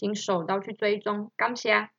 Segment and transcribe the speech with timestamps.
[0.00, 1.90] 请手刀去追踪，感谢。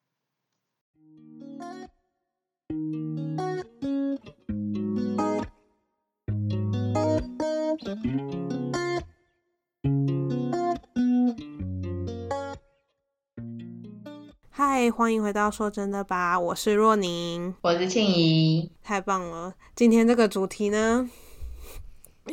[14.49, 19.53] 嗨，欢迎回到说真的吧，我是若宁，我是庆怡，太棒了！
[19.75, 21.07] 今天这个主题呢，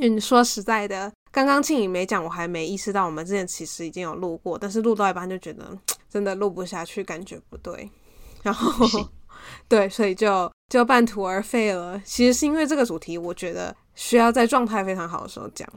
[0.00, 1.12] 嗯，说实在的。
[1.30, 5.76] 刚刚庆颖没讲，我还没意识到我们之前其实已经有录过，但是录到一半就觉得
[6.08, 7.90] 真的录不下去，感觉不对，
[8.42, 8.86] 然后
[9.68, 12.00] 对，所以就就半途而废了。
[12.04, 15.68] 其实是因为这个主题，我觉得需要在状态非常好的时候讲。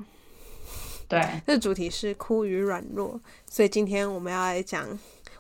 [1.08, 4.88] 对，这主题是哭与软弱，所以今天我们要来讲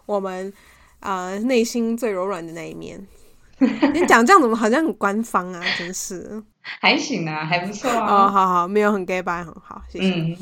[0.05, 0.51] 我们
[0.99, 3.07] 啊内心最柔软的那一面。
[3.93, 5.63] 你讲这样怎么好像很官方啊？
[5.77, 6.43] 真是。
[6.79, 8.25] 还行啊，还不错啊。
[8.25, 10.37] 哦，好好，没有很 gay 白，很好，谢谢。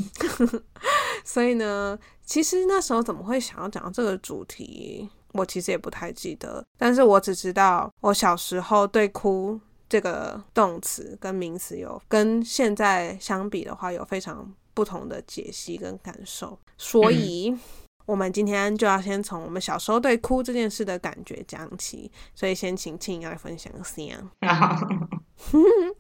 [1.24, 6.64] 所以呢，其实那时候怎么会想要讲这个主题，我其实也不太记得。
[6.78, 16.58] 但是我只知道，我小时候对“哭”这个动词跟名词有跟现在相比的话，有非常不同的解析跟感受。
[16.78, 17.58] 所以。
[18.06, 24.18] 我们今天就要先从我们小时候对哭这件事的感觉讲起，所以先请庆来分享先。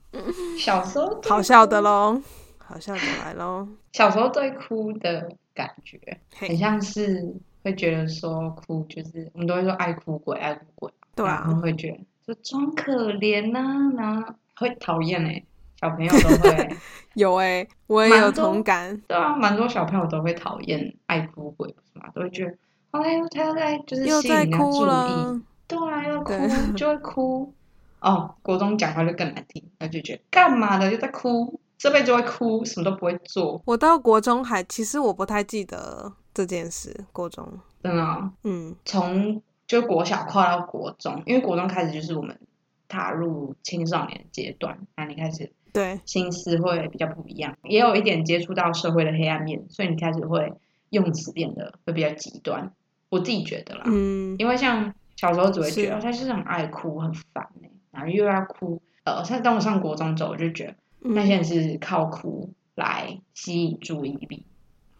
[0.57, 2.21] 小时候好笑的喽，
[2.57, 3.67] 好笑的来喽。
[3.93, 5.99] 小时候对哭的感觉，
[6.35, 15.43] 很像是会觉得说哭就是我们都会说爱哭鬼，爱哭鬼，对啊，会觉得就装可怜呐，然后会讨厌哎。
[15.81, 16.69] 小朋友都会
[17.15, 19.01] 有哎，我也有同感。
[19.07, 22.09] 对啊，蛮多小朋友都会讨厌爱哭鬼，是吗？
[22.13, 22.57] 都会觉得，
[22.91, 25.41] 哎呦，他又在就是吸引人家注意。
[25.69, 26.33] 对啊，要哭
[26.75, 27.53] 就会哭。
[28.01, 33.61] 哦，国中讲话就更难听，他就觉得干嘛的又在哭，这辈子会哭，什么都不会做。
[33.65, 37.05] 我到国中还，其实我不太记得这件事。
[37.11, 37.47] 国中
[37.83, 42.39] 真的，嗯，从就国小跨到国中，因为国中开始就是我们
[42.87, 45.51] 踏入青少年阶段，那你开始。
[45.71, 50.51] 对，心思会比较不一样，也有一点接触到社会的黑暗面，所以你开始会
[50.89, 52.73] 用词变得会比较极端。
[53.09, 58.81] 我自己觉得啦，嗯，因为像小时候只会觉得他是很爱哭，很烦哎，然后又要哭。
[59.03, 64.45] 呃，像当我上国中之后，我就觉得那些人是靠哭来吸引注意力，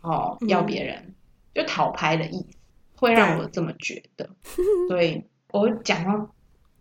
[0.02, 1.16] 哦，要别人
[1.54, 2.58] 就讨拍的意思，
[2.96, 4.30] 会让我这么觉得。
[4.88, 6.30] 所以我讲到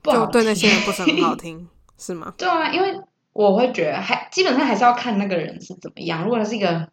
[0.02, 2.34] 不好，对那些人不是很好 听，是吗？
[2.36, 3.00] 对啊，因为。
[3.34, 6.24] 我会觉得还基本上还是要看那个人是怎么样。
[6.24, 6.88] 如果他是一个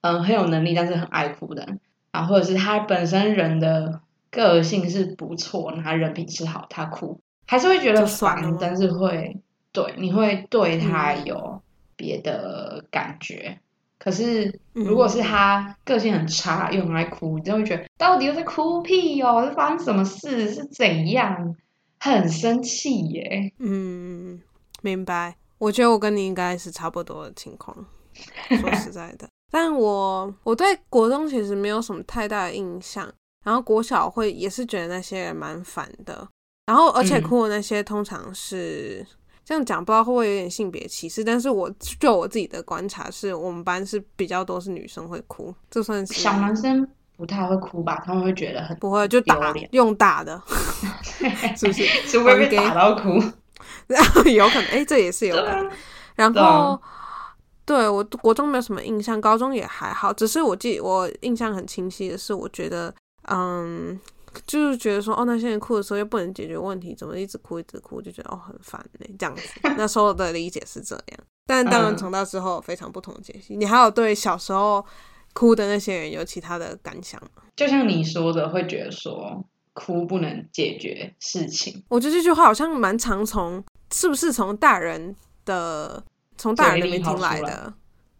[0.00, 1.76] 嗯很有能力但是很爱哭的，
[2.12, 4.00] 啊，或者是他本身人的
[4.30, 9.36] 个性是不错，他人品是好，他哭还是会觉得烦，但是会
[9.72, 11.60] 对你会对他有
[11.96, 13.58] 别的感觉。
[13.98, 19.44] 可是如果是他个性很差又很爱哭，你就会觉得到底又在哭屁哦？
[19.44, 20.50] 是发生什么事？
[20.54, 21.56] 是怎样？
[21.98, 23.52] 很生气耶。
[23.58, 24.40] 嗯，
[24.82, 25.34] 明白。
[25.58, 27.74] 我觉得我跟你应该是差不多的情况，
[28.60, 29.28] 说实在的。
[29.50, 33.10] 但我我对国中其实没有什么太大的印象，
[33.44, 36.28] 然后国小会也是觉得那些人蛮烦的，
[36.68, 39.02] 然后而且哭的那些通常是
[39.42, 46.86] 这样讲，不知道会不会有点性别歧视，但是我就我自己的观察，是我们班是比较多是女生会哭，就算是小男生
[47.16, 50.38] 不太会哭吧，他们会觉得很不会就打用打的，
[51.56, 51.84] 是不是？
[52.06, 53.18] 除非被打到哭。
[54.30, 55.70] 有可能，哎，这也是有可能。
[56.14, 56.78] 然后，
[57.64, 60.12] 对我国中没有什么印象，高中也还好。
[60.12, 62.94] 只是我记，我印象很清晰的是，我觉得，
[63.30, 63.98] 嗯，
[64.46, 69.42] 就是觉得说，哦，那些人哭的时候又不能解决问题，怎么一直哭一直哭，就觉得哦很烦嘞，这样子。
[69.76, 73.56] 那时候的理解是这样，但当然长大之后非常不同的解析。
[73.56, 74.84] 你还有对小时候
[75.32, 77.42] 哭的那些人有其他的感想吗？
[77.56, 79.44] 就像你说的，会觉得说。
[79.74, 83.62] 哭不能解决事情，我觉得这句话好像蛮常从，
[83.92, 85.14] 是不是从大人
[85.44, 86.02] 的
[86.36, 87.72] 从大人那边听来的？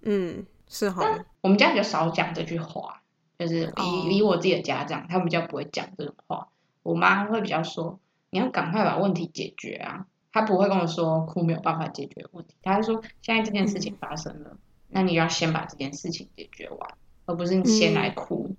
[0.03, 1.03] 嗯，是哈。
[1.41, 3.03] 我们家比较少讲这句话，
[3.39, 6.49] 就是以以我自己的家长，他们比较不会讲这种话。
[6.83, 7.99] 我妈会比较说，
[8.31, 10.07] 你要赶快把问题解决啊。
[10.31, 14.57] 她不会跟我说哭没有办法解决问题，她会说现在这件事情发生了，
[14.89, 16.91] 那你要先把这件事情解决完，
[17.27, 18.55] 而不是你先来哭。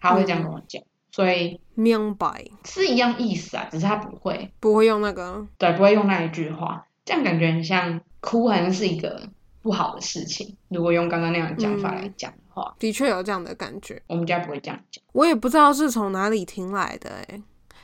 [0.00, 0.82] 她会这样跟我讲。
[1.10, 9.28] 所以明白是一样意思啊，只是他不会不会用那个，对，不会用那一句话，这样感觉很像哭，好像是一个
[9.68, 10.56] 不好的事情。
[10.68, 14.00] 如果用刚刚那样的讲法来讲的话，的确有这样的感觉。
[14.06, 17.42] 我们家不会这样讲，我也不知道是从哪里听来的哎。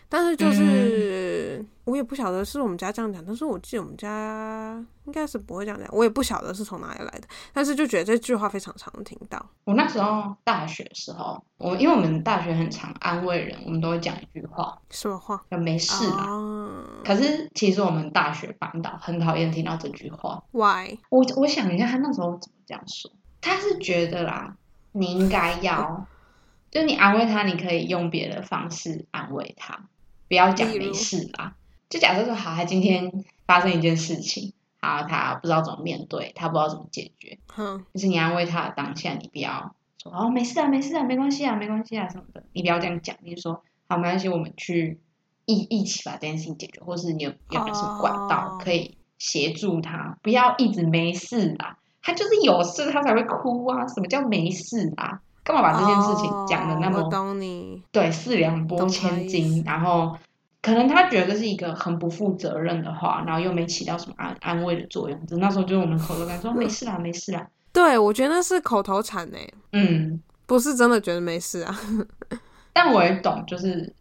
[0.09, 7.23] 但是就是我也不晓得是我们家这样讲，但是我记得我们家应该是不会这样讲，我也不晓得是从哪里来的，
[7.53, 9.45] 但是就觉得这句话非常常听到。
[9.65, 15.43] 我那时候大学的时候，我因为我们大学很常安慰人，我们都会讲一句话，什么话？
[15.51, 16.29] 就没事啦。
[17.05, 20.43] 可是其实我们大学班导很讨厌听到这句话。
[20.53, 20.99] Why？
[21.11, 23.11] 我我想一下，他那时候怎么这样说？
[23.41, 24.57] 他是觉得啦，
[24.93, 26.07] 你应该要，
[26.71, 29.87] 就你安慰他，你可以用别的方式安慰他。
[30.35, 31.55] 不要讲没事啦，
[31.89, 44.99] 就假设说好，他今天发生一件事情，好，他不知道怎么面对，他不知道怎么解决，嗯，就是你安慰他的当下，你不要说哦没事啊，没事啊，没关系啊，没关系啊什么的，你不要这样讲，你就说好，没关系，我们去
[45.45, 55.21] 一一起把这件事情解决，或是你有有没有什么管道可以协助他，不要一直没事啦，他就是有事他才会哭啊，什么叫没事啊？
[55.45, 57.07] 干嘛把这件事情讲的那么
[57.93, 59.63] 对四两拨千斤？
[59.67, 60.17] 然后
[60.63, 65.21] 可能他觉得是一个很不负责任的话，然后又没起到什么安安慰的作用。
[65.33, 67.47] 那时候就是我们口头禅说没事啦，没事啦。
[67.75, 69.37] 对，我觉得那是口头禅呢。
[69.73, 71.79] 嗯，不是真的觉得没事啊。
[72.73, 73.95] 但我也懂，就是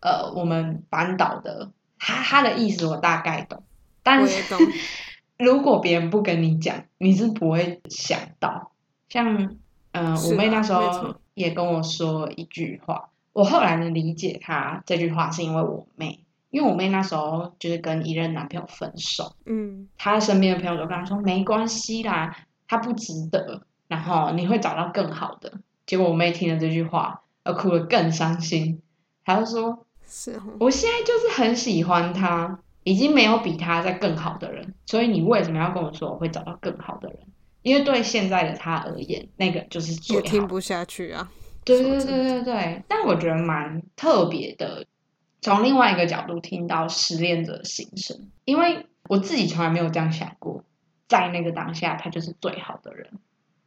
[0.00, 1.70] 呃，我们班导的
[2.00, 3.62] 他他的意思我大概懂。
[4.02, 4.42] 但是
[5.38, 8.72] 如果别人不跟你讲，你是不会想到
[9.08, 9.56] 像。
[9.92, 22.36] 嗯，我妹那时候也跟我说一句话，我后来能理解她这句话，是因为我妹，因为我妹那时候就是跟一任男朋友分手，嗯，她身边的朋友都跟她说没关系啦，
[22.68, 25.52] 他不值得，然后你会找到更好的。
[25.86, 28.80] 结果我妹听了这句话，而哭得更伤心，
[29.24, 37.18] 她就说：是，我现在就是很喜欢他，已经没有比他在更好的人，所以你为什么要跟我说我会找到更好的人？
[37.62, 40.22] 因为对现在的他而言，那个就是最好。
[40.22, 41.30] 听不下去啊！
[41.64, 44.86] 对对对对对，但我觉得蛮特别的，
[45.42, 48.30] 从另外一个角度听到失恋者的心声。
[48.46, 50.64] 因为我自己从来没有这样想过，
[51.06, 53.10] 在那个当下他就是最好的人，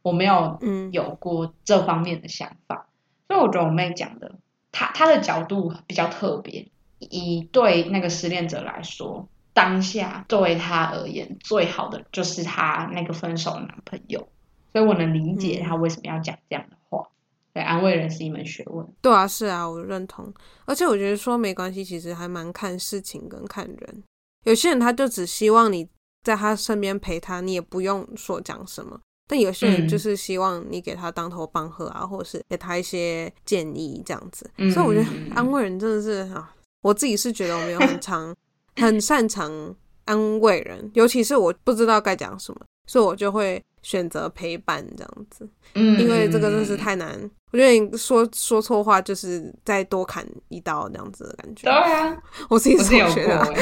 [0.02, 0.58] 我没有
[0.90, 2.88] 有过这方面的想法。
[3.28, 4.32] 所以我觉得我妹讲的，
[4.72, 6.66] 她她的角度比较特别，
[6.98, 9.28] 以对那个失恋者来说。
[9.54, 14.28] 当下作为他而言，最好的就是他那个分手的男朋友，
[14.72, 17.08] 所以我能理解他为什么要讲这样的话。
[17.54, 18.84] 对，安慰人是一门学问。
[19.00, 20.34] 对啊，是啊，我认同。
[20.64, 24.02] 而且我觉得说没关系，其实还蛮看事情跟看人。
[24.42, 25.88] 有些人他就只希望你
[26.24, 28.98] 在他身边陪他，你也不用说讲什么。
[29.28, 34.50] 但有些人就是希望你给他当头棒喝啊，或者是给他一些建议这样子。
[34.72, 36.52] 所以我觉得安慰人真的是啊，
[36.82, 38.34] 我自己是觉得我没有很长。
[38.76, 39.74] 很擅长
[40.04, 45.48] 安慰人，尤其是我不知道该讲什么，所以我就会选择陪伴这样子。
[45.74, 47.08] 嗯，因为这个真是太难，
[47.52, 51.62] 我觉得你说说错话就是再多砍一刀这样子的感觉。
[51.64, 52.16] 对啊，
[52.48, 53.54] 我自己是有学的。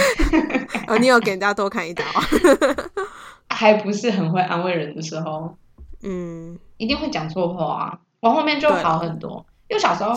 [0.89, 2.05] 哦，你有给人家多砍一刀？
[3.49, 5.57] 还不是很会安慰人的时候，
[6.03, 9.45] 嗯，一定会讲错话，我后面就好很多。
[9.73, 10.15] 因为小时候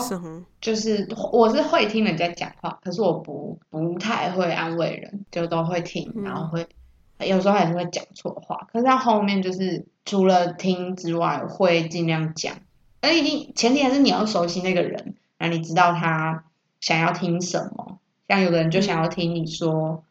[0.60, 6.68] 就是我是会听人家讲话，可是我不不太会安慰人，就都会听，然后会
[7.26, 8.68] 有时候还是会讲错话。
[8.70, 12.54] 可是到后面就是除了听之外，会尽量讲。
[13.00, 16.44] 而一定前提还是你要熟悉那个人，然后你知道他
[16.80, 17.98] 想要听什么。
[18.28, 20.04] 像有的人就想要听你说，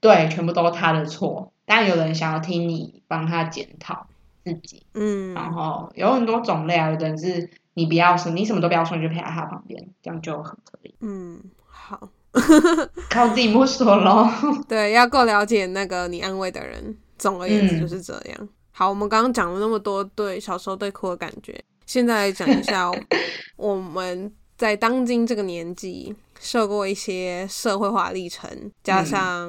[0.00, 4.08] 对，全部都是他的错；但有人想要听你帮他检讨
[4.42, 4.82] 自己。
[4.94, 7.48] 嗯，然后有很多种类啊，有的人是。
[7.78, 10.92] 你不要说，你什么都不要说，你就陪在他旁边，这样就很可以。
[11.00, 12.08] 嗯，好，
[13.08, 14.28] 靠自己摸索咯。
[14.68, 16.96] 对，要够了解那个你安慰的人。
[17.16, 18.48] 总而言之就是这样。
[18.72, 22.90] 好，我们刚刚讲了那么多对小时候对哭的感觉，现在来讲一下
[23.56, 29.48] 我们在当今这个年纪受过一些社会化历程，加上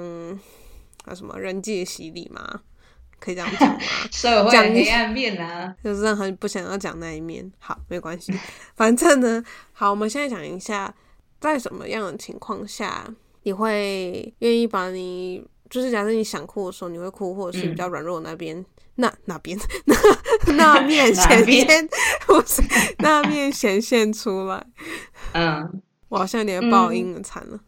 [1.05, 2.61] 啊什么人际的洗礼嘛。
[3.19, 3.79] 可以这样讲吗？
[4.11, 7.51] 社会黑暗面啊，就是很不想要讲那一面。
[7.59, 8.33] 好，没关系，
[8.75, 10.93] 反正呢，好，我们现在讲一下，
[11.39, 13.05] 在什么样的情况下
[13.43, 19.95] 你会愿意把你，就是假设你想哭的时候，你会哭，或者是比较软弱那边，那那边 那
[20.53, 21.89] 那面显现，
[22.27, 22.61] 不是
[22.99, 24.65] 那面显现出来。
[25.33, 27.59] 嗯，我好像有点爆音了，惨了。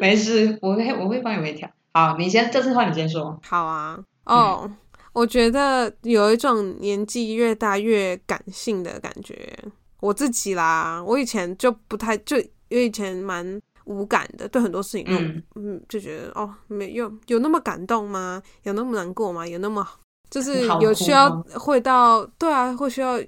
[0.00, 1.70] 没事，我会我会帮你微调。
[1.96, 3.40] 好，你先这次话你先说。
[3.42, 4.70] 好啊，哦，
[5.14, 9.58] 我觉得有一种年纪越大越感性的感觉，
[10.00, 12.36] 我自己啦，我以前就不太就
[12.68, 15.14] 因为以前蛮无感的，对很多事情都
[15.58, 18.42] 嗯就觉得哦，没有有那么感动吗？
[18.64, 19.46] 有那么难过吗？
[19.46, 19.88] 有那么
[20.28, 23.18] 就是有需要会到对啊，会需要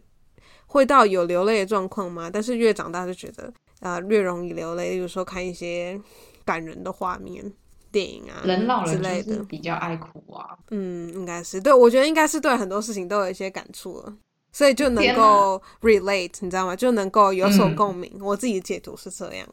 [0.66, 2.28] 会到有流泪的状况吗？
[2.30, 4.98] 但是越长大就觉得啊，越容易流泪。
[4.98, 5.98] 有时候看一些
[6.44, 7.50] 感人的画面、
[7.90, 10.56] 电影啊，人老了就是比较爱哭啊。
[10.70, 14.14] 嗯，应该是对，我觉得应该是对很多事情都有一些感触了。
[14.50, 16.74] 所以就能够 relate，你知道吗？
[16.74, 18.10] 就能够有所共鸣。
[18.18, 19.46] 我自己解读是这样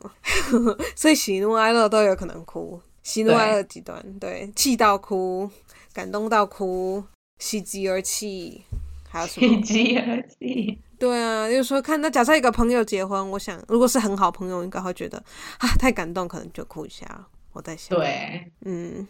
[0.95, 5.49] 所以喜怒哀乐都有可能哭，喜怒哀乐极端，对，气到哭，
[5.93, 7.03] 感动到哭，
[7.39, 8.63] 喜极而泣，
[9.09, 9.47] 还有什么？
[9.47, 10.79] 喜极而泣。
[10.97, 15.17] 对啊，就是说，看那假设一个朋友结婚，我想如果是很好朋友，应该会觉得
[15.59, 17.27] 啊太感动，可能就哭一下。
[17.55, 19.07] 我在想，对，嗯，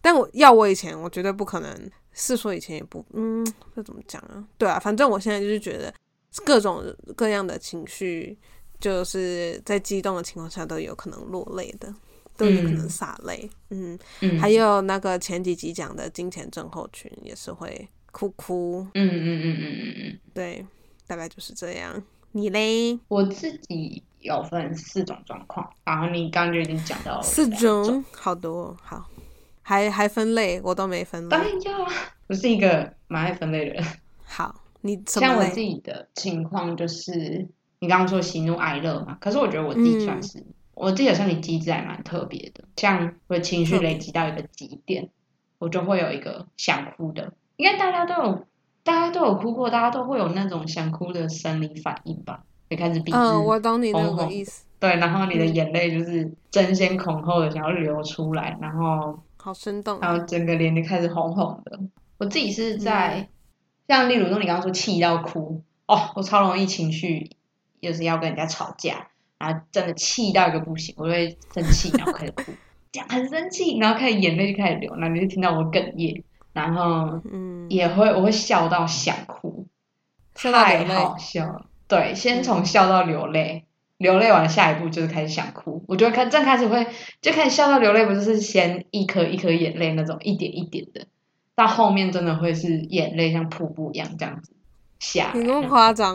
[0.00, 1.90] 但我要我以前，我绝对不可能。
[2.20, 4.44] 是说以前也不，嗯，这怎么讲啊？
[4.56, 5.94] 对啊，反正我现在就是觉得
[6.44, 6.82] 各种
[7.14, 8.36] 各样的情绪，
[8.80, 11.94] 就是在激动的情况下都有可能落泪的，
[12.36, 13.48] 都有可能洒泪。
[13.70, 13.96] 嗯，
[14.40, 18.84] 还有那个前几集讲的金钱症候群也是会哭哭。
[18.94, 20.66] 嗯嗯嗯嗯嗯嗯，对，
[21.06, 22.02] 大概就是这样。
[22.32, 22.98] 你嘞？
[23.06, 24.02] 我自己
[24.36, 29.08] 有分四种状况，然后你刚刚就已经讲到了四种，好多好。
[29.62, 31.28] 还还分类，我都没分类。
[31.28, 31.92] 当然要啊，
[32.26, 33.84] 我是一个蛮爱分类的人。
[34.24, 37.46] 好，你像我自己的情况就是，
[37.78, 40.42] 你刚刚说喜怒哀乐嘛，可是我觉得我自己算是，
[40.72, 42.64] 我自己的身体机制还蛮特别的。
[42.76, 45.10] 像我的情绪累积到一个极点，
[45.58, 47.34] 我就会有一个想哭的。
[47.56, 48.46] 应该大家都有，
[48.82, 52.44] 大家都有哭过，大家都会有那种想哭的生理反应吧？
[52.68, 54.64] 会开始鼻子我懂你那个意思。
[54.78, 59.18] 对，然后你的眼泪就是争先恐后的想要流出来，然后。
[59.40, 61.78] 好生动，然后整个脸就开始红红的。
[62.18, 63.28] 我自己是在，
[63.86, 67.30] 像例如说你刚刚说气到哭，哦，我超容易情绪，
[67.80, 69.06] 就是要跟人家吵架，
[69.38, 72.52] 然后真的气到一个不行，我就会生气，然后开始哭，
[72.90, 79.66] 这样很生气，然后开始眼泪就开始流，然后你就听到我哽咽，然后嗯，也会我会笑到想哭，
[80.34, 81.64] 太好笑了。
[81.88, 83.64] 对，先从笑到流泪。
[83.96, 85.82] 流泪完，下一步就是开始想哭。
[85.88, 86.86] 我觉得开正开始会
[87.20, 91.04] 就开始笑到流泪，不就是先一颗一颗眼泪那种一点一点的，
[91.56, 94.52] 到后面真的会是眼泪像瀑布一样这样子
[95.00, 95.32] 下。
[95.34, 96.14] 你那么夸张，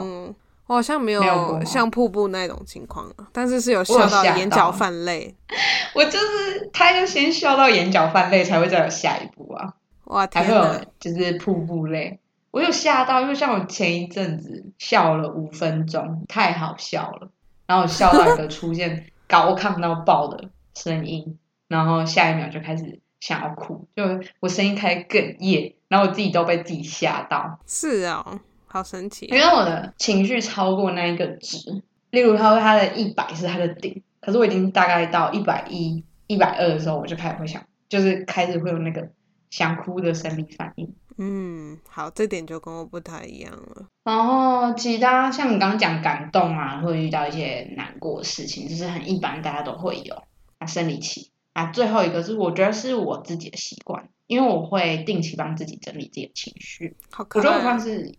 [0.68, 5.36] 我好像没有像瀑布那种情况但是是有笑到眼角泛泪。
[5.94, 9.74] 我就是他要先笑到眼角泛泪，才会再有下一步啊。
[10.06, 12.22] 哇，才会有就是瀑布泪。
[12.54, 17.32] 我有吓到，因为像我前一阵子笑了五分钟，太好笑了。
[17.66, 24.04] 然后笑到一个出现 高亢到爆的声音，然后下一秒就开始想要哭，就
[24.40, 27.58] 我声音开始哽咽，然后我自己都被自己吓到。
[27.66, 29.26] 是啊，好神奇！
[29.26, 31.82] 因为我的情绪超过那一个值，
[32.12, 39.10] 例如他说他的一百是他的顶，可是我已经大概到一百一、一百二的时候，我就开始会想，就是开始会有那个
[39.50, 40.94] 想哭的生理反应。
[41.18, 43.88] 嗯，好，这点就跟我不太一样了。
[44.04, 50.16] 然后其他像你刚刚讲感动啊，会遇到一些难过的事情，就是很一般，大家都会有
[50.60, 51.68] 啊生理期啊。
[51.72, 56.96] 最后一个是我觉得是我自己的习惯，因为我会定期帮自己整理自己的情绪。
[57.12, 58.14] 好，我觉得我算是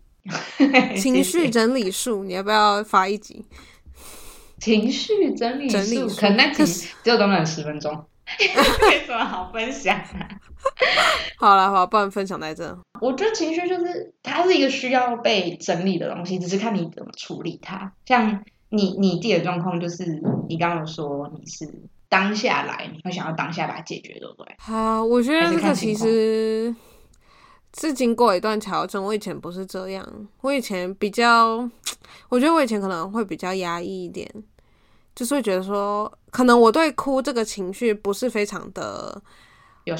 [0.97, 3.45] 情绪整理术，你要不要发一集？
[4.57, 6.63] 情绪整理术，可能那集
[7.03, 8.05] 只有短短十分钟。
[8.89, 10.27] 没什么好分享的。
[11.37, 12.77] 好了，好，不然分享在这。
[13.01, 17.91] 我觉得情绪就是它是一个需要被整理的东西，只是看你怎么处理它。
[18.05, 21.69] 像你你自己的状况，就是你刚刚说你是
[22.09, 24.55] 当下来，你会想要当下把它解决，对不对？
[24.59, 26.73] 好，我觉得这个其实
[27.77, 29.03] 是经过一段调整。
[29.03, 30.07] 我以前不是这样，
[30.41, 31.69] 我以前比较，
[32.29, 34.29] 我觉得我以前可能会比较压抑一点。
[35.13, 39.21] 就是会觉得说，可能我对哭这个情绪不是非常的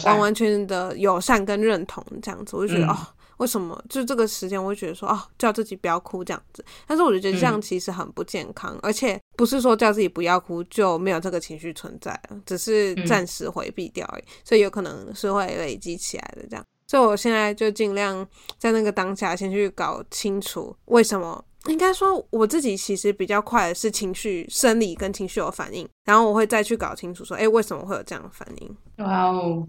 [0.05, 2.97] 完完全全的友善跟认同这样子，我就觉得哦，
[3.37, 6.63] 为什么就这个时间，我会觉得说哦，叫自己不要哭这样子。
[6.87, 16.65] 但是我就觉得这样其实很不健康，而且不是说叫自己不要哭就没有这个情绪存在了，只是暂时回避掉而已，所以有可能是会累积起来的这样。
[16.87, 18.27] 所以我现在就尽量
[18.57, 21.43] 在那个当下先去搞清楚为什么。
[21.67, 28.77] 应该说，我自己其实比较快的是情绪、生理跟情绪有反应，然后我会再去搞清楚说，哎，为什么会有这样的反应？
[28.97, 29.67] 哇哦，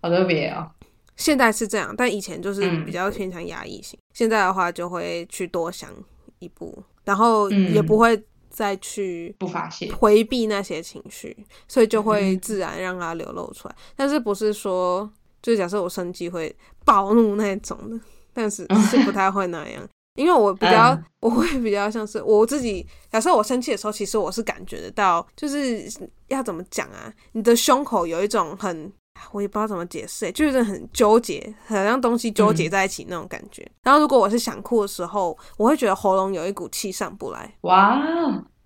[0.00, 0.70] 好特别哦！
[1.16, 3.98] 现在是这样，但以前就是比较偏向压抑型。
[4.14, 5.90] 现在的话，就会去多想
[6.38, 11.36] 一步，然后也不会再去不发泄、回避那些情绪，
[11.68, 13.74] 所以就会自然让它流露出来。
[13.94, 15.10] 但是不是说，
[15.42, 18.00] 就假设我生气会暴怒那种的，
[18.32, 19.86] 但是是不太会那样。
[20.16, 22.86] 因为我比较， 我会比较像是我自己。
[23.10, 25.90] 假设我生气的时候，其实我是感觉得到，就是
[26.28, 27.12] 要怎么讲啊？
[27.32, 28.92] 你的胸口有一种很，
[29.32, 33.68] 我也不知道怎么解释，就是很纠结，好像东西纠结在一起那种感觉。
[33.82, 37.52] 然后如果我是想哭的时候，我会觉得喉咙有一股气上不来。
[37.62, 38.00] 哇，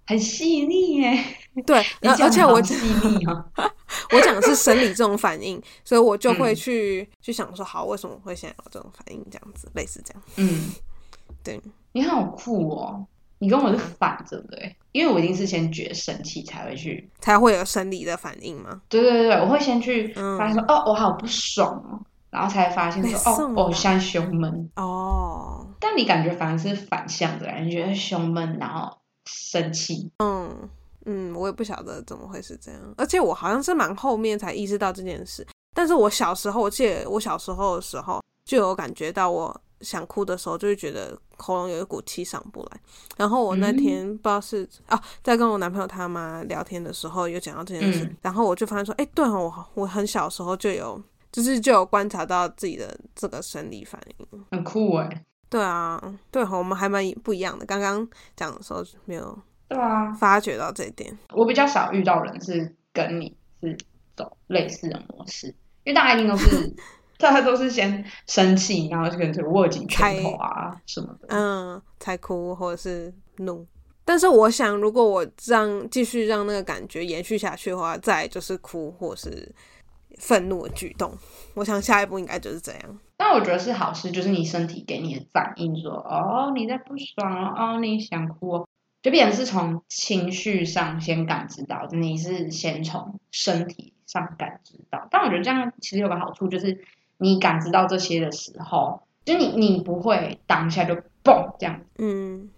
[0.07, 1.25] 很细腻耶！
[1.67, 2.75] 对， 而且我细
[3.09, 3.45] 腻哦。
[4.13, 9.25] 我讲的是生理这种反应，所以我就会去去想说，好，为什么会现在有这种反应？
[9.31, 10.23] 这样子，类似这样。
[10.37, 10.73] 嗯。
[11.45, 11.61] 对，
[11.93, 13.07] 你好酷哦！
[13.39, 18.81] 你跟我是反着的哎，因为我一定是先觉生气才会去，才会有生理的反应吗？
[18.89, 25.67] 对对对我会先去发现说，哦，我好不爽哦，然后才发现说，哦，我现在胸闷哦。
[25.79, 28.97] 但你感觉反而是反向的，你觉得胸闷，然后
[29.27, 30.11] 生气。
[30.21, 30.51] 嗯
[31.05, 35.47] 嗯，我也不晓得怎么会是这样，而且我好像是蛮后面才意识到这件事。
[35.75, 39.61] 但是我小时候，我记得我小时候的时候就有感觉到我。
[39.85, 42.81] 想哭的时候，就会觉得喉咙有一股气上不来。
[43.19, 48.11] 然后我那天不知道是啊，在跟我男朋友他妈聊天的时候，有讲到这件事。
[48.23, 51.01] 然后我就发现说，哎，对哦，我我很小时候就有，
[51.31, 55.25] 就是就有观察到自己的这个生理反应，很酷哎。
[55.51, 57.67] 对啊，对，我们还蛮不一样的。
[57.67, 59.39] 刚刚讲的时候没有，
[59.69, 61.17] 对啊，发觉到这一点。
[61.33, 63.77] 我比较少遇到人是跟你是
[64.17, 65.47] 走类似的模式，
[65.85, 66.75] 因为大家一定都是。
[67.25, 73.67] 大家都是先生气，然后就可能握紧拳头啊什么的，嗯，才哭或者是怒。
[74.05, 79.51] 但是我想，如果我让继续让那个感觉延续下去的话，再就是哭或是
[80.19, 81.11] 愤怒的举动。
[81.55, 82.99] 我想下一步应该就是这样。
[83.17, 88.67] 但我觉得是好事，就是你身体给你的反应说：“哦，你在不爽哦，你想哭。”
[89.01, 95.09] 就变成是从情绪上先感知到，你是先从身体上感知到。
[95.11, 96.85] 但我觉得这样其实有个好处，就是。
[97.19, 102.51] 你感知到这些的时候，就你你不会当下就嘣这样，嗯，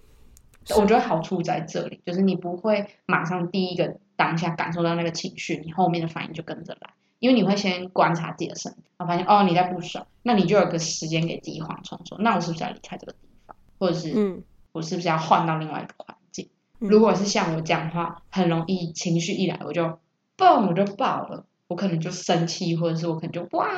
[0.77, 14.43] 我觉得好处在这里，就是你不会马上第一个当下感受到那个情绪，你后面的反应就跟着来，因为你会先观察自己的身体，然后发现哦你在不爽，那你就有个时间给自己缓冲，说那我是不是要离开这个地方，或者是嗯。
[14.73, 16.51] 我是不是要换到另外一个环境？
[16.81, 19.99] 如果是像我讲话，很容易情绪一来我就
[20.37, 21.47] 嘣我就爆了。
[21.69, 23.69] 我可能就生气，或者是我可能就哇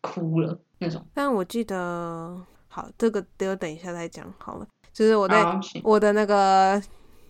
[0.00, 1.04] 哭了那种。
[1.14, 4.66] 但我记得，好，这个得等一下再讲好了。
[4.92, 5.44] 就是我在
[5.82, 6.82] 我的那个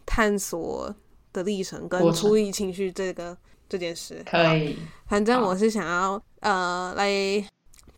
[0.07, 0.95] 探索
[1.33, 3.37] 的历程跟处理情绪这个
[3.69, 4.77] 这件事，可以。
[5.07, 7.11] 反正我是想要呃来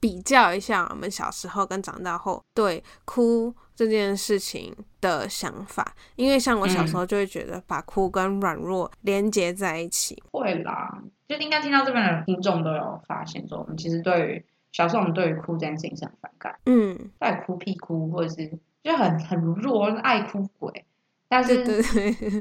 [0.00, 10.20] 比较一下我们小时候跟长大后对哭这件事情的想法，因为像我小时候就会觉得把哭跟软弱连接在一起。
[10.32, 11.02] 会啦。
[11.28, 20.84] 就应该听到这边的听众都有发现，说我们其实对于小时候我们对于哭这件事情是很反感，嗯，爱哭屁哭，或者是就很很弱，爱哭鬼。
[21.30, 21.64] 但是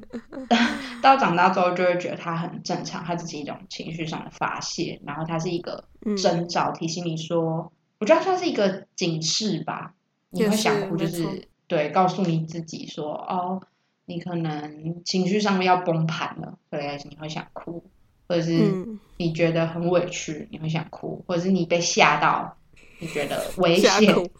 [0.99, 5.85] 到长大之后就会觉得它很正常，它只是一种情绪上的发泄，然后它是一个
[6.17, 9.93] 征兆，提醒你说，我觉得算是一个警示吧。
[10.31, 13.61] 你会想哭，就是对，告诉你自己说，哦，
[14.05, 17.83] 你可能情绪上面要崩盘了，所以你会想哭。
[18.27, 22.57] 或者是你觉得很委屈，你会想哭；或者是你被吓到，
[22.99, 23.89] 你觉得危险，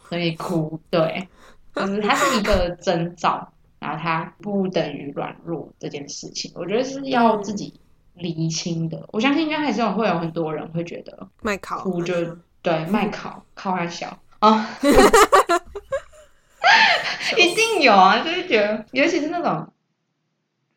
[0.10, 0.80] 所以哭。
[0.92, 1.28] 对，
[1.76, 7.80] 就是它是一个征兆，然后它不等于软弱这件事情，我觉得是要自己
[8.14, 9.08] 厘清的。
[9.12, 14.70] 我相信应该还是有会有很多人会觉得卖考哭就对卖考考玩笑啊
[17.38, 19.72] 一定有啊，就是觉得尤其是那种。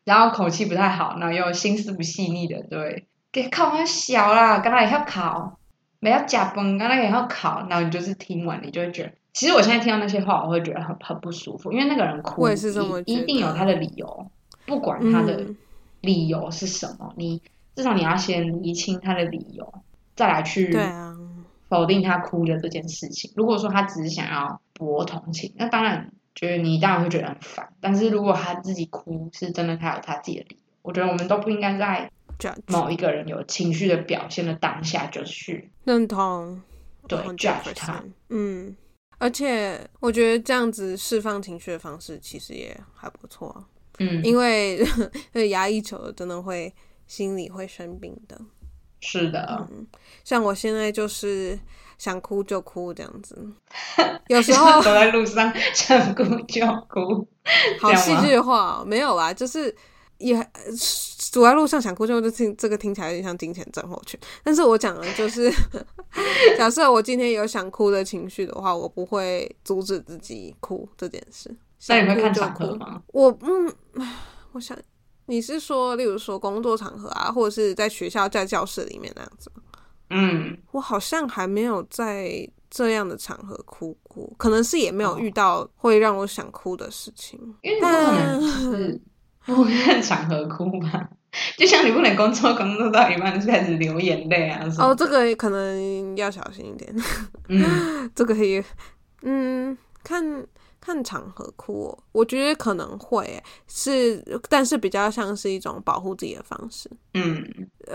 [0.05, 5.57] 然后口气不太好，然后又心思不细腻的，对，给考完小啦，刚才也要考，
[6.01, 12.47] 没要加崩，刚才也要考，然后你就是听完，你就会觉得，其实我现在听到那些话，我会觉得很很不舒服，因为那个人哭，
[13.05, 14.27] 一定有他的理由，
[14.65, 15.45] 不管他的
[16.01, 17.41] 理由是什么，你
[17.75, 19.73] 至少你要先厘清他的理由，
[20.15, 20.77] 再来去
[21.67, 23.31] 否定他哭的这件事情。
[23.35, 26.11] 如果说他只是想要博同情，那当然。
[26.35, 30.61] 就是你当然会觉得很烦，但是如果他自己哭，是真的他有他自己的理由。
[30.81, 32.11] 我觉得我们都不应该在
[32.65, 36.59] 某一个人有情绪的表现的当下就去认同，
[37.07, 38.03] 对，judge 他。
[38.29, 38.75] 嗯，
[39.23, 43.63] 而且我觉得这样子释放情绪的方式其实也还不错。
[43.99, 44.85] 嗯，因为
[45.49, 46.73] 压抑久了真的会
[47.07, 48.37] 心里会生病的。
[48.99, 49.65] 是的，
[50.25, 51.57] 像我现在就是
[51.97, 53.37] 想哭就哭这样子，
[54.27, 57.25] 有时候 走在路上想哭就哭，
[57.79, 59.73] 好戏剧化，没有啦，就是
[60.23, 60.51] 也
[61.31, 65.51] 走在路上想哭就就听这个听起来有点像金钱症候群，但是我讲的就是，
[66.57, 71.53] 假设我今天有想哭的情绪的话，我不会阻止自己哭这件事。
[71.89, 73.01] 那你会看场合吗？
[73.07, 73.75] 我嗯，
[74.53, 74.77] 我想
[75.25, 79.61] 你是说，例如说工作场合啊，或者是在学校在教室里面那样子吗？
[80.11, 87.37] 嗯，我好像还没有在这样的场合哭过，可能是也没有遇到会让我想哭的事情。
[87.61, 89.01] 因为你不可能是
[89.45, 91.09] 不看场合哭吧？
[91.57, 94.63] 就像你不能工作工作到一半就开始流眼泪啊！
[94.77, 96.95] 哦，这个可能要小心一点。
[97.49, 98.63] 嗯， 这个可以，
[99.23, 100.23] 嗯，看
[100.79, 106.87] 看场合哭，我觉得可能会是，但是比较像是一种保护自己的方式。
[107.15, 107.43] 嗯，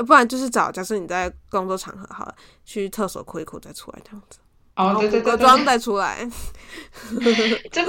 [0.05, 2.35] 不然就是找，假设你在工作场合好了，
[2.65, 4.41] 去厕所哭一哭再出来这样子。
[4.75, 6.29] 哦，对对对，妆再出来。
[7.71, 7.83] 这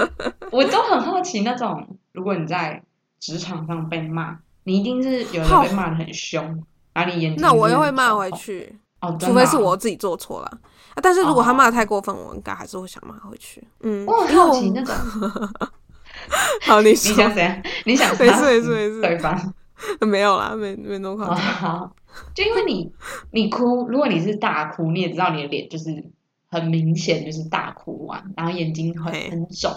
[0.52, 2.84] 我都很好奇，那种如果你在
[3.20, 4.38] 职场上被骂。
[4.64, 10.46] 你一定是有人被骂的很凶，把你眼睛那我又会骂回去哦，除非是我自己做错了
[10.94, 11.00] 啊。
[11.02, 13.66] 但是如果他骂的太过分，我应该还是会想骂回去。
[13.82, 14.94] 嗯，我很好奇那个。
[16.68, 17.64] 好，你 你想怎样？
[17.86, 19.54] 你想没事没事没事，对方
[20.02, 21.92] 没有啦，没没那么夸张。
[22.36, 22.92] 就因为你
[23.32, 26.04] 你哭，如果你是大哭，你也知道你的脸就是
[26.50, 29.72] 很明显，就是大哭完，然后眼睛很很肿，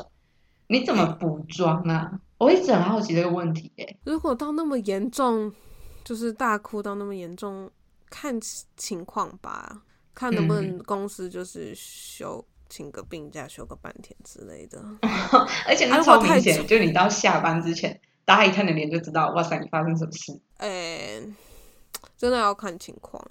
[0.66, 2.10] 你怎么补妆啊？
[2.42, 5.52] 我一直很好奇这个问题诶，如果到那么严重，
[6.02, 7.70] 就是大哭到那么严重，
[8.10, 8.36] 看
[8.76, 14.84] 情况吧，看能不能公司就是休请个病假，休个半天之类的。
[15.68, 20.36] 而且那超明显，就你到下班之前，大家一看你脸就知道，哇塞，你发生什么事？
[20.56, 21.22] 诶，
[22.18, 23.24] 真的要看情况。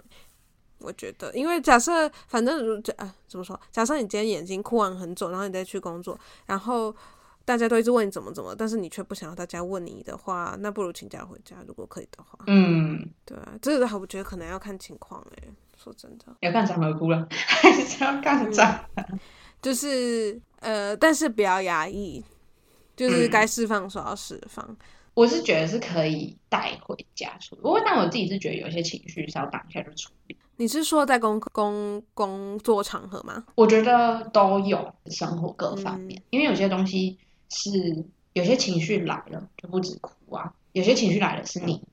[0.79, 3.59] 我觉得，因为假设反正如这啊，怎么说？
[3.73, 6.95] 假设你今天眼睛哭完很久，然后你再去工作，然后。
[7.43, 12.37] 大家都一直问你怎么怎么，但是你却不想要大家问你的话，那不如请假回家，如果可以的话。
[12.47, 16.25] 嗯，对啊，这个我觉得可能要看情况哎，说真的。
[16.41, 19.03] 要看长合哭了，还是要看场合？
[19.61, 22.23] 就是呃，但是不要压抑，
[22.95, 24.77] 就是该释放的时候要释放。
[25.13, 30.37] 我是觉得是可以带回家处理，不过但我自己是觉得有些情绪是要当下就处理。
[30.57, 33.43] 你是说在工工工作场合吗？
[33.55, 37.17] 我觉得都有生活各方面，因为有些东西。
[37.51, 41.83] 是有些情绪来了就不止哭啊，有些情绪来了是你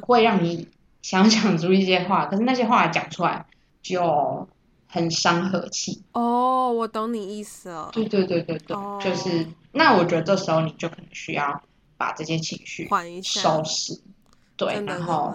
[0.00, 0.66] 会让你
[1.02, 3.44] 想讲出一些话，可是那些话讲出来
[3.82, 4.48] 就
[4.86, 6.02] 很伤和气。
[6.12, 7.90] 哦，我懂你意思了。
[7.92, 11.62] 对对对对对，就是那我觉得这时候你就可能需要
[11.98, 14.00] 把这些情绪缓一下，收拾。
[14.56, 15.34] 对，然后